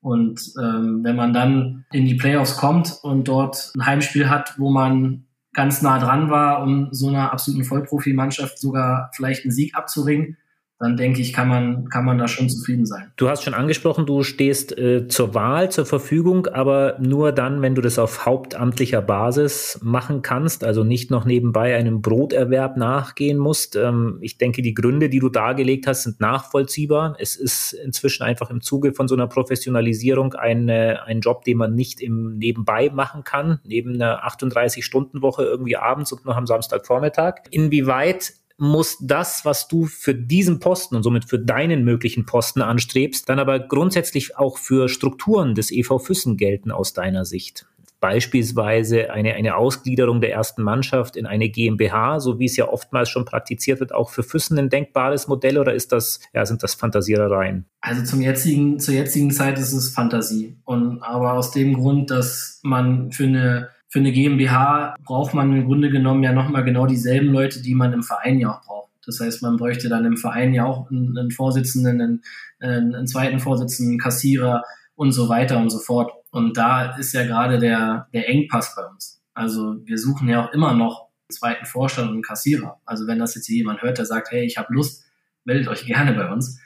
[0.00, 4.70] Und ähm, wenn man dann in die Playoffs kommt und dort ein Heimspiel hat, wo
[4.70, 10.36] man ganz nah dran war, um so einer absoluten Vollprofimannschaft sogar vielleicht einen Sieg abzuringen,
[10.80, 13.12] dann denke ich, kann man, kann man da schon zufrieden sein.
[13.16, 17.74] Du hast schon angesprochen, du stehst äh, zur Wahl zur Verfügung, aber nur dann, wenn
[17.74, 23.76] du das auf hauptamtlicher Basis machen kannst, also nicht noch nebenbei einem Broterwerb nachgehen musst.
[23.76, 27.14] Ähm, ich denke, die Gründe, die du dargelegt hast, sind nachvollziehbar.
[27.18, 31.58] Es ist inzwischen einfach im Zuge von so einer Professionalisierung ein, äh, ein Job, den
[31.58, 37.34] man nicht im Nebenbei machen kann, neben einer 38-Stunden-Woche irgendwie abends und noch am Samstagvormittag.
[37.50, 43.28] Inwieweit muss das, was du für diesen Posten und somit für deinen möglichen Posten anstrebst,
[43.28, 47.66] dann aber grundsätzlich auch für Strukturen des EV Füssen gelten aus deiner Sicht?
[48.00, 53.08] Beispielsweise eine, eine Ausgliederung der ersten Mannschaft in eine GmbH, so wie es ja oftmals
[53.08, 56.74] schon praktiziert wird, auch für Füssen ein denkbares Modell oder ist das, ja, sind das
[56.74, 57.64] Fantasierereien?
[57.80, 60.56] Also zum jetzigen, zur jetzigen Zeit ist es Fantasie.
[60.64, 65.66] Und aber aus dem Grund, dass man für eine für eine GmbH braucht man im
[65.66, 68.90] Grunde genommen ja nochmal genau dieselben Leute, die man im Verein ja auch braucht.
[69.04, 72.22] Das heißt, man bräuchte dann im Verein ja auch einen, einen Vorsitzenden,
[72.60, 74.62] einen, einen, zweiten Vorsitzenden, Kassierer
[74.94, 76.12] und so weiter und so fort.
[76.30, 79.20] Und da ist ja gerade der, der Engpass bei uns.
[79.34, 82.80] Also wir suchen ja auch immer noch einen zweiten Vorstand und einen Kassierer.
[82.84, 85.04] Also wenn das jetzt jemand hört, der sagt, hey, ich habe Lust,
[85.44, 86.60] meldet euch gerne bei uns.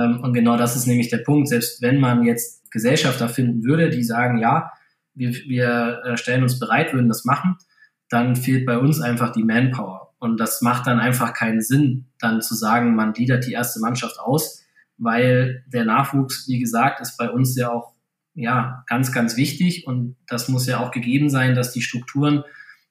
[0.00, 1.48] Ähm, und genau das ist nämlich der Punkt.
[1.48, 4.70] Selbst wenn man jetzt Gesellschafter finden würde, die sagen, ja,
[5.20, 7.56] wir, wir äh, stellen uns bereit, würden das machen,
[8.08, 10.14] dann fehlt bei uns einfach die Manpower.
[10.18, 14.18] Und das macht dann einfach keinen Sinn, dann zu sagen, man gliedert die erste Mannschaft
[14.18, 14.64] aus,
[14.98, 17.94] weil der Nachwuchs, wie gesagt, ist bei uns ja auch
[18.34, 22.44] ja, ganz, ganz wichtig und das muss ja auch gegeben sein, dass die Strukturen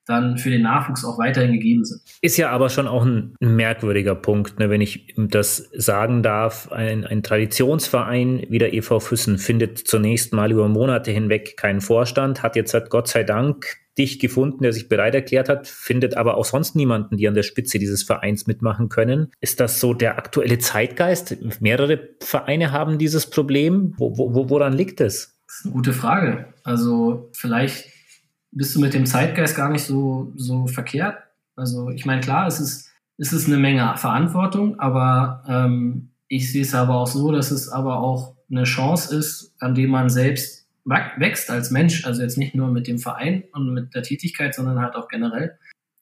[0.09, 2.01] dann für den Nachwuchs auch weiterhin gegeben sind.
[2.21, 6.71] Ist ja aber schon auch ein, merkwürdiger Punkt, ne, wenn ich das sagen darf.
[6.71, 12.41] Ein, ein Traditionsverein wie der EV Füssen findet zunächst mal über Monate hinweg keinen Vorstand,
[12.41, 16.37] hat jetzt hat Gott sei Dank dich gefunden, der sich bereit erklärt hat, findet aber
[16.37, 19.31] auch sonst niemanden, die an der Spitze dieses Vereins mitmachen können.
[19.41, 21.37] Ist das so der aktuelle Zeitgeist?
[21.61, 23.93] Mehrere Vereine haben dieses Problem.
[23.97, 25.37] Wo, wo, woran liegt es?
[25.47, 26.45] Das ist eine gute Frage.
[26.63, 27.98] Also vielleicht
[28.51, 31.17] bist du mit dem Zeitgeist gar nicht so, so verkehrt.
[31.55, 36.61] Also ich meine, klar, es ist, es ist eine Menge Verantwortung, aber ähm, ich sehe
[36.61, 40.67] es aber auch so, dass es aber auch eine Chance ist, an dem man selbst
[40.85, 42.05] wächst als Mensch.
[42.05, 45.57] Also jetzt nicht nur mit dem Verein und mit der Tätigkeit, sondern halt auch generell.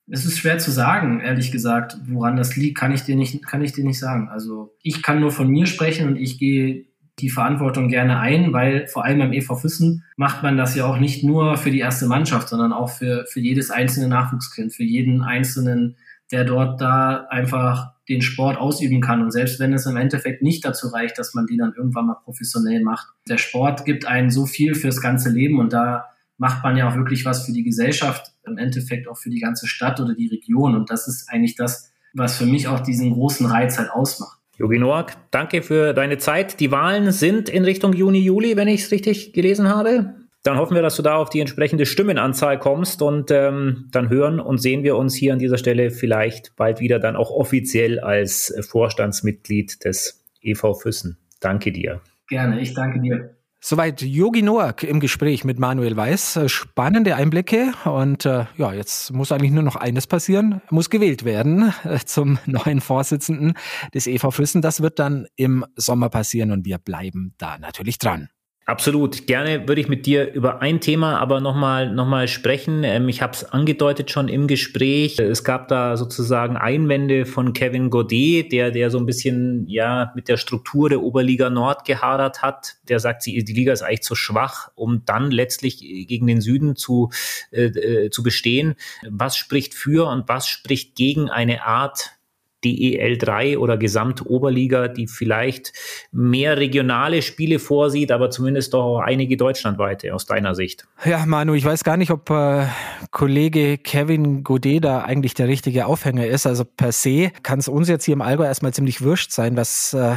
[0.10, 3.62] Es ist schwer zu sagen, ehrlich gesagt, woran das liegt, kann ich dir nicht, kann
[3.62, 4.30] ich dir nicht sagen.
[4.30, 6.86] Also ich kann nur von mir sprechen und ich gehe
[7.20, 11.00] die Verantwortung gerne ein, weil vor allem beim EV Füssen macht man das ja auch
[11.00, 15.24] nicht nur für die erste Mannschaft, sondern auch für, für jedes einzelne Nachwuchskind, für jeden
[15.24, 15.96] einzelnen,
[16.32, 19.22] der dort da einfach den Sport ausüben kann.
[19.22, 22.18] Und selbst wenn es im Endeffekt nicht dazu reicht, dass man die dann irgendwann mal
[22.24, 23.08] professionell macht.
[23.28, 26.06] Der Sport gibt einen so viel fürs ganze Leben und da
[26.38, 29.68] macht man ja auch wirklich was für die Gesellschaft, im Endeffekt auch für die ganze
[29.68, 30.76] Stadt oder die Region.
[30.76, 34.37] Und das ist eigentlich das, was für mich auch diesen großen Reiz halt ausmacht.
[34.58, 36.60] Jogi Noack, danke für deine Zeit.
[36.60, 40.16] Die Wahlen sind in Richtung Juni, Juli, wenn ich es richtig gelesen habe.
[40.42, 44.40] Dann hoffen wir, dass du da auf die entsprechende Stimmenanzahl kommst und ähm, dann hören
[44.40, 48.54] und sehen wir uns hier an dieser Stelle vielleicht bald wieder dann auch offiziell als
[48.68, 51.18] Vorstandsmitglied des EV Füssen.
[51.40, 52.02] Danke dir.
[52.28, 53.37] Gerne, ich danke dir.
[53.70, 56.40] Soweit Yogi Noack im Gespräch mit Manuel Weiß.
[56.46, 60.62] Spannende Einblicke und äh, ja, jetzt muss eigentlich nur noch eines passieren.
[60.66, 63.56] Er muss gewählt werden äh, zum neuen Vorsitzenden
[63.94, 64.62] des EV Füssen.
[64.62, 68.30] Das wird dann im Sommer passieren und wir bleiben da natürlich dran.
[68.70, 69.28] Absolut.
[69.28, 72.84] Gerne würde ich mit dir über ein Thema aber nochmal noch mal sprechen.
[72.84, 75.18] Ähm, ich habe es angedeutet schon im Gespräch.
[75.20, 80.28] Es gab da sozusagen Einwände von Kevin Godet, der, der so ein bisschen ja mit
[80.28, 82.76] der Struktur der Oberliga Nord gehadert hat.
[82.90, 87.10] Der sagt, die Liga ist eigentlich zu schwach, um dann letztlich gegen den Süden zu,
[87.52, 88.76] äh, äh zu bestehen.
[89.10, 92.17] Was spricht für und was spricht gegen eine Art
[92.64, 95.74] DEL3 oder Gesamtoberliga, die vielleicht
[96.12, 100.88] mehr regionale Spiele vorsieht, aber zumindest doch auch einige deutschlandweite aus deiner Sicht.
[101.06, 102.66] Ja, Manu, ich weiß gar nicht, ob äh,
[103.12, 106.48] Kollege Kevin Godet da eigentlich der richtige Aufhänger ist.
[106.48, 109.94] Also per se kann es uns jetzt hier im Allgäu erstmal ziemlich wurscht sein, was,
[109.94, 110.16] äh,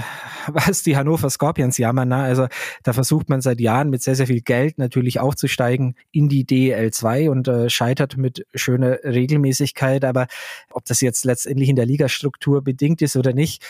[0.69, 2.09] was die Hannover Scorpions jammern.
[2.09, 2.17] Ne?
[2.17, 2.47] Also
[2.83, 7.31] da versucht man seit Jahren mit sehr, sehr viel Geld natürlich aufzusteigen in die DEL2
[7.31, 10.05] und äh, scheitert mit schöner Regelmäßigkeit.
[10.05, 10.27] Aber
[10.71, 13.65] ob das jetzt letztendlich in der Ligastruktur bedingt ist oder nicht.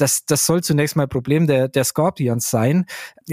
[0.00, 2.86] Das, das soll zunächst mal Problem der, der Scorpions sein.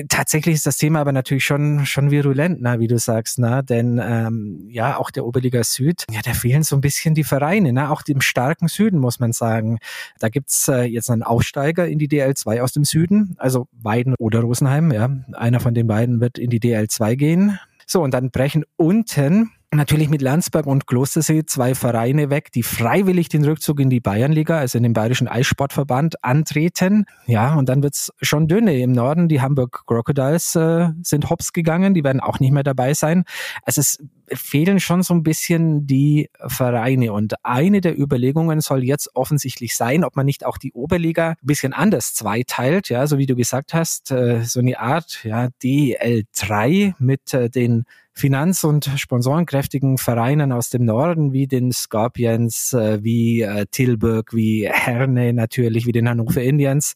[0.10, 4.01] Tatsächlich ist das Thema aber natürlich schon, schon virulent, na, wie du sagst, na, denn
[4.03, 7.89] ähm, ja, auch der Oberliga Süd, ja, da fehlen so ein bisschen die Vereine, na,
[7.89, 9.79] auch dem starken Süden, muss man sagen.
[10.19, 14.41] Da gibt's äh, jetzt einen Aufsteiger in die DL2 aus dem Süden, also Weiden oder
[14.41, 15.10] Rosenheim, ja.
[15.34, 17.60] Einer von den beiden wird in die DL2 gehen.
[17.86, 23.30] So, und dann brechen unten natürlich mit Landsberg und Klostersee zwei Vereine weg, die freiwillig
[23.30, 27.06] den Rückzug in die Bayernliga, also in den Bayerischen Eissportverband, antreten.
[27.26, 28.80] Ja, und dann wird's schon dünne.
[28.80, 32.93] Im Norden, die Hamburg Crocodiles äh, sind hops gegangen, die werden auch nicht mehr dabei
[32.93, 33.23] sein.
[33.63, 34.00] Also es
[34.33, 37.13] fehlen schon so ein bisschen die Vereine.
[37.13, 41.35] Und eine der Überlegungen soll jetzt offensichtlich sein, ob man nicht auch die Oberliga ein
[41.41, 46.95] bisschen anders zweiteilt, ja, so wie du gesagt hast, äh, so eine Art ja, DL3
[46.99, 53.47] mit äh, den finanz- und sponsorenkräftigen Vereinen aus dem Norden, wie den Scorpions, äh, wie
[53.69, 56.95] Tilburg, wie Herne natürlich, wie den Hannover Indians.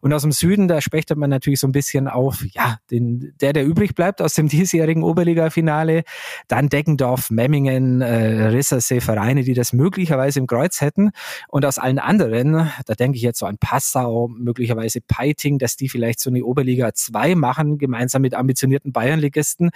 [0.00, 3.52] Und aus dem Süden, da spechtet man natürlich so ein bisschen auf, ja, den, der,
[3.52, 6.04] der übrig bleibt aus dem diesjährigen Oberliga-Finale.
[6.48, 11.10] Dann Deggendorf, Memmingen, äh, Rissersee, Vereine, die das möglicherweise im Kreuz hätten.
[11.48, 15.88] Und aus allen anderen, da denke ich jetzt so an Passau, möglicherweise Peiting, dass die
[15.88, 19.70] vielleicht so eine Oberliga 2 machen, gemeinsam mit ambitionierten Bayernligisten.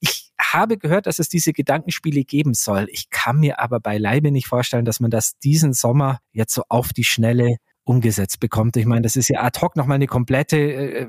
[0.00, 2.88] Ich habe gehört, dass es diese Gedankenspiele geben soll.
[2.90, 6.92] Ich kann mir aber beileibe nicht vorstellen, dass man das diesen Sommer jetzt so auf
[6.92, 8.76] die Schnelle umgesetzt bekommt.
[8.76, 11.06] Ich meine, das ist ja ad hoc nochmal eine komplette äh,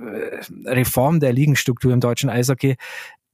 [0.65, 2.77] Reform der Ligenstruktur im deutschen Eishockey.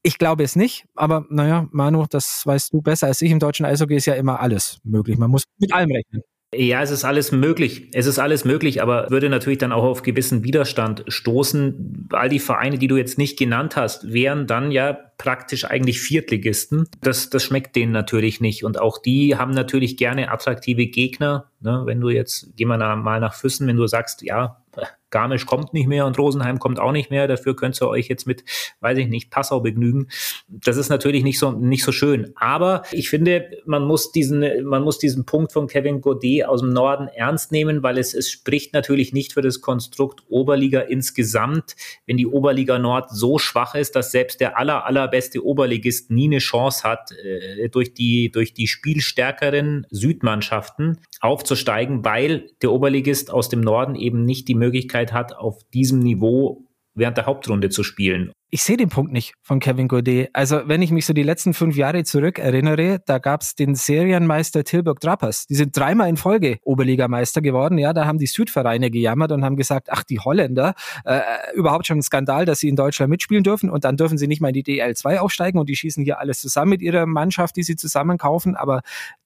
[0.01, 3.31] Ich glaube es nicht, aber naja, Manu, das weißt du besser als ich.
[3.31, 5.17] Im deutschen Eishockey ist ja immer alles möglich.
[5.17, 6.23] Man muss mit allem rechnen.
[6.51, 7.89] Ja, es ist alles möglich.
[7.93, 12.07] Es ist alles möglich, aber würde natürlich dann auch auf gewissen Widerstand stoßen.
[12.11, 16.87] All die Vereine, die du jetzt nicht genannt hast, wären dann ja praktisch eigentlich Viertligisten.
[17.01, 18.63] Das, das schmeckt denen natürlich nicht.
[18.63, 21.51] Und auch die haben natürlich gerne attraktive Gegner.
[21.59, 21.83] Ne?
[21.85, 24.63] Wenn du jetzt, geh mal nach Füssen, wenn du sagst, ja,
[25.09, 27.27] Garmisch kommt nicht mehr und Rosenheim kommt auch nicht mehr.
[27.27, 28.43] Dafür könnt ihr euch jetzt mit,
[28.81, 30.07] weiß ich nicht, Passau begnügen.
[30.47, 32.31] Das ist natürlich nicht so, nicht so schön.
[32.35, 36.69] Aber ich finde, man muss diesen, man muss diesen Punkt von Kevin Godet aus dem
[36.69, 42.17] Norden ernst nehmen, weil es, es spricht natürlich nicht für das Konstrukt Oberliga insgesamt, wenn
[42.17, 46.83] die Oberliga Nord so schwach ist, dass selbst der aller, allerbeste Oberligist nie eine Chance
[46.83, 53.95] hat, äh, durch die, durch die spielstärkeren Südmannschaften aufzusteigen, weil der Oberligist aus dem Norden
[53.95, 58.77] eben nicht die Möglichkeit hat, auf diesem Niveau während der Hauptrunde zu spielen ich sehe
[58.77, 60.29] den Punkt nicht von Kevin Godet.
[60.33, 64.63] Also wenn ich mich so die letzten fünf Jahre zurück erinnere, da gab's den Serienmeister
[64.63, 65.45] Tilburg Trappers.
[65.45, 67.77] Die sind dreimal in Folge Oberligameister geworden.
[67.77, 70.73] Ja, da haben die Südvereine gejammert und haben gesagt, ach, die Holländer,
[71.05, 71.21] äh,
[71.53, 74.41] überhaupt schon ein Skandal, dass sie in Deutschland mitspielen dürfen und dann dürfen sie nicht
[74.41, 77.63] mal in die DL2 aufsteigen und die schießen hier alles zusammen mit ihrer Mannschaft, die
[77.63, 78.81] sie zusammen kaufen, aber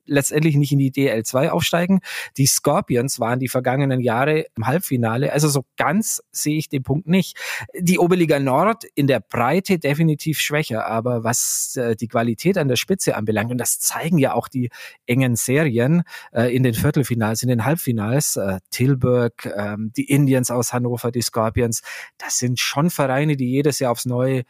[0.06, 2.02] letztendlich nicht in die DL2 aufsteigen.
[2.38, 5.32] Die Scorpions waren die vergangenen Jahre im Halbfinale.
[5.32, 7.38] Also so ganz sehe ich den Punkt nicht.
[7.78, 12.68] Die Oberliga Nord in der der Breite definitiv schwächer, aber was äh, die Qualität an
[12.68, 14.72] der Spitze anbelangt, und das zeigen ja auch die
[15.06, 20.74] engen Serien äh, in den Viertelfinals, in den Halbfinals, äh, Tilburg, ähm, die Indians aus
[20.74, 21.84] Hannover, die Scorpions,
[22.18, 24.46] das sind schon Vereine, die jedes Jahr aufs Neue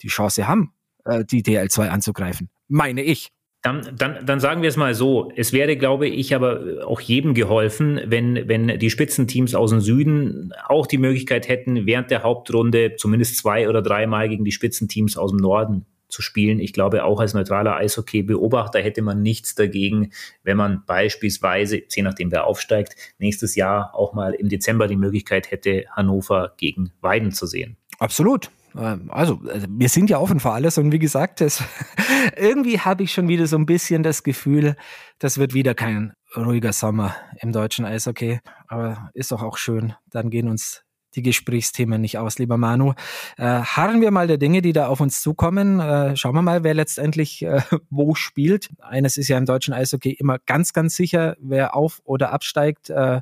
[0.00, 0.72] die Chance haben,
[1.04, 2.50] äh, die DL2 anzugreifen.
[2.68, 3.33] Meine ich.
[3.64, 5.32] Dann, dann, dann sagen wir es mal so.
[5.36, 10.52] Es wäre, glaube ich, aber auch jedem geholfen, wenn, wenn die Spitzenteams aus dem Süden
[10.68, 15.30] auch die Möglichkeit hätten, während der Hauptrunde zumindest zwei oder dreimal gegen die Spitzenteams aus
[15.30, 16.60] dem Norden zu spielen.
[16.60, 22.30] Ich glaube, auch als neutraler Eishockey-Beobachter hätte man nichts dagegen, wenn man beispielsweise, je nachdem
[22.32, 27.46] wer aufsteigt, nächstes Jahr auch mal im Dezember die Möglichkeit hätte, Hannover gegen Weiden zu
[27.46, 27.78] sehen.
[27.98, 28.50] Absolut.
[28.76, 31.62] Ähm, also, also, wir sind ja offen für alles und wie gesagt, das,
[32.36, 34.76] irgendwie habe ich schon wieder so ein bisschen das Gefühl,
[35.18, 38.40] das wird wieder kein ruhiger Sommer im deutschen Eishockey.
[38.66, 39.94] Aber ist doch auch schön.
[40.10, 40.82] Dann gehen uns
[41.14, 42.94] die Gesprächsthemen nicht aus, lieber Manu.
[43.36, 45.80] Äh, harren wir mal der Dinge, die da auf uns zukommen.
[45.80, 47.60] Äh, schauen wir mal, wer letztendlich äh,
[47.90, 48.70] wo spielt.
[48.80, 52.90] Eines ist ja im deutschen Eishockey immer ganz, ganz sicher, wer auf oder absteigt.
[52.90, 53.20] Äh,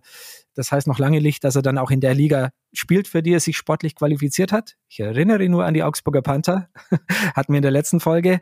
[0.55, 3.33] das heißt noch lange nicht, dass er dann auch in der Liga spielt, für die
[3.33, 4.77] er sich sportlich qualifiziert hat.
[4.89, 6.69] Ich erinnere nur an die Augsburger Panther,
[7.35, 8.41] hatten wir in der letzten Folge.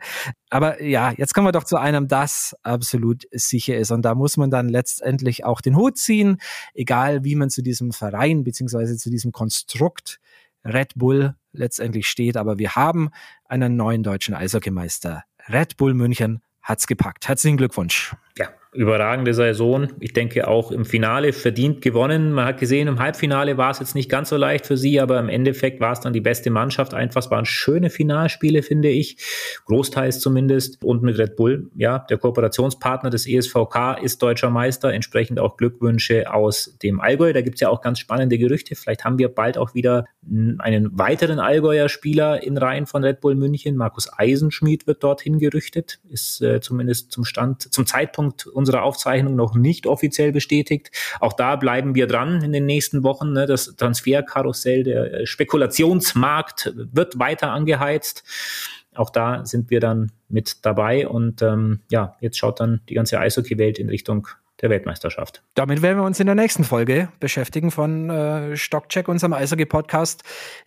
[0.49, 3.91] Aber ja, jetzt kommen wir doch zu einem, das absolut sicher ist.
[3.91, 6.37] Und da muss man dann letztendlich auch den Hut ziehen,
[6.73, 10.19] egal wie man zu diesem Verein beziehungsweise zu diesem Konstrukt
[10.63, 12.37] Red Bull letztendlich steht.
[12.37, 13.09] Aber wir haben
[13.45, 15.23] einen neuen deutschen Eishockeymeister.
[15.49, 17.27] Red Bull München hat's gepackt.
[17.27, 18.15] Herzlichen Glückwunsch.
[18.37, 19.89] Ja, überragende Saison.
[19.99, 22.31] Ich denke auch im Finale verdient gewonnen.
[22.31, 25.19] Man hat gesehen, im Halbfinale war es jetzt nicht ganz so leicht für sie, aber
[25.19, 26.93] im Endeffekt war es dann die beste Mannschaft.
[26.93, 29.17] Einfach, es waren schöne Finalspiele, finde ich.
[29.65, 30.81] Großteils zumindest.
[30.85, 34.93] Und mit Red Bull, ja, der Kooperationspartner des ESVK ist deutscher Meister.
[34.93, 37.33] Entsprechend auch Glückwünsche aus dem Allgäu.
[37.33, 38.75] Da gibt es ja auch ganz spannende Gerüchte.
[38.75, 40.05] Vielleicht haben wir bald auch wieder
[40.59, 43.75] einen weiteren Allgäuer Spieler in Reihen von Red Bull München.
[43.75, 45.99] Markus Eisenschmied wird dorthin gerüchtet.
[46.09, 50.91] Ist äh, zumindest zum Stand, zum Zeitpunkt unserer Aufzeichnung noch nicht offiziell bestätigt.
[51.19, 53.33] Auch da bleiben wir dran in den nächsten Wochen.
[53.33, 53.45] Ne?
[53.45, 58.23] Das Transferkarussell, der äh, Spekulationsmarkt wird weiter angeheizt.
[58.93, 63.19] Auch da sind wir dann mit dabei und ähm, ja, jetzt schaut dann die ganze
[63.19, 64.27] Eishockey-Welt in Richtung
[64.61, 65.43] der Weltmeisterschaft.
[65.55, 70.23] Damit werden wir uns in der nächsten Folge beschäftigen von äh, Stockcheck, unserem Eishockey-Podcast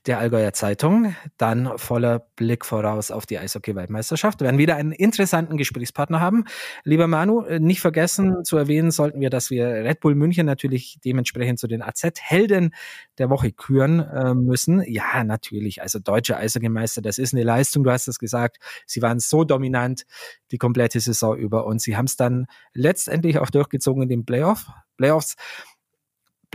[0.07, 1.15] der Allgäuer Zeitung.
[1.39, 4.41] Dann voller Blick voraus auf die Eishockey-Weltmeisterschaft.
[4.41, 6.45] Wir werden wieder einen interessanten Gesprächspartner haben.
[6.83, 10.99] Lieber Manu, äh, nicht vergessen zu erwähnen sollten wir, dass wir Red Bull München natürlich
[11.05, 12.75] dementsprechend zu den AZ-Helden
[13.19, 14.83] der Woche küren äh, müssen.
[14.87, 15.83] Ja, natürlich.
[15.83, 17.85] Also deutsche Eishockeymeister, das ist eine Leistung.
[17.85, 18.59] Du hast es gesagt.
[18.87, 20.05] Sie waren so dominant
[20.51, 24.67] die komplette Saison über und sie haben es dann letztendlich auch durchgezogen in den Playoff,
[24.97, 25.37] Playoffs.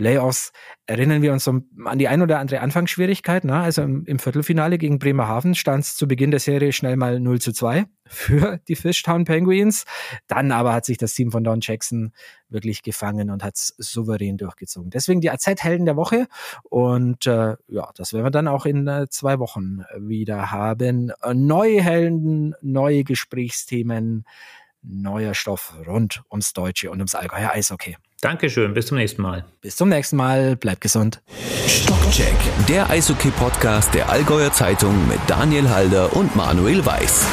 [0.00, 0.52] Playoffs
[0.86, 3.44] erinnern wir uns so an die ein oder andere Anfangsschwierigkeit.
[3.44, 3.54] Ne?
[3.54, 7.38] Also im, im, Viertelfinale gegen Bremerhaven stand es zu Beginn der Serie schnell mal 0
[7.38, 9.84] zu 2 für die Fishtown Penguins.
[10.26, 12.12] Dann aber hat sich das Team von Don Jackson
[12.48, 14.88] wirklich gefangen und hat es souverän durchgezogen.
[14.88, 16.28] Deswegen die AZ-Helden der Woche.
[16.62, 21.12] Und äh, ja, das werden wir dann auch in äh, zwei Wochen wieder haben.
[21.34, 24.24] Neue Helden, neue Gesprächsthemen
[24.82, 27.96] neuer Stoff rund ums Deutsche und ums Allgäuer Eishockey.
[28.20, 29.44] Dankeschön, bis zum nächsten Mal.
[29.60, 31.22] Bis zum nächsten Mal, bleibt gesund.
[31.66, 32.36] Stockcheck,
[32.68, 37.26] der Eishockey-Podcast der Allgäuer Zeitung mit Daniel Halder und Manuel Weiß.